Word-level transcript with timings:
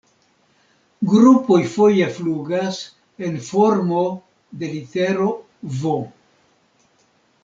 Grupoj 1.09 1.57
foje 1.73 2.07
flugas 2.15 2.79
en 3.29 3.37
formo 3.49 3.99
de 4.63 4.71
litero 4.73 5.27
"V". 5.83 5.93